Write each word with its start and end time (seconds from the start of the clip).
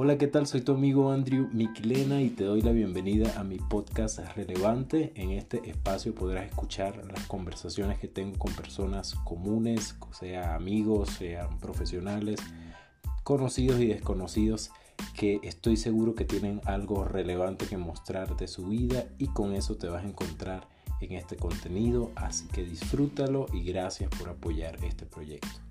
Hola, 0.00 0.16
¿qué 0.16 0.28
tal? 0.28 0.46
Soy 0.46 0.60
tu 0.60 0.70
amigo 0.70 1.10
Andrew 1.10 1.48
Miquilena 1.52 2.22
y 2.22 2.30
te 2.30 2.44
doy 2.44 2.62
la 2.62 2.70
bienvenida 2.70 3.36
a 3.36 3.42
mi 3.42 3.56
podcast 3.56 4.20
relevante. 4.36 5.12
En 5.16 5.32
este 5.32 5.68
espacio 5.68 6.14
podrás 6.14 6.46
escuchar 6.46 7.04
las 7.12 7.26
conversaciones 7.26 7.98
que 7.98 8.06
tengo 8.06 8.38
con 8.38 8.52
personas 8.52 9.16
comunes, 9.24 9.96
sea 10.12 10.54
amigos, 10.54 11.08
sean 11.18 11.58
profesionales, 11.58 12.38
conocidos 13.24 13.80
y 13.80 13.88
desconocidos, 13.88 14.70
que 15.14 15.40
estoy 15.42 15.76
seguro 15.76 16.14
que 16.14 16.24
tienen 16.24 16.60
algo 16.64 17.02
relevante 17.02 17.66
que 17.66 17.76
mostrar 17.76 18.36
de 18.36 18.46
su 18.46 18.68
vida 18.68 19.06
y 19.18 19.26
con 19.26 19.52
eso 19.52 19.78
te 19.78 19.88
vas 19.88 20.04
a 20.04 20.08
encontrar 20.08 20.68
en 21.00 21.14
este 21.14 21.34
contenido. 21.34 22.12
Así 22.14 22.46
que 22.46 22.62
disfrútalo 22.62 23.46
y 23.52 23.64
gracias 23.64 24.10
por 24.16 24.28
apoyar 24.28 24.78
este 24.84 25.06
proyecto. 25.06 25.67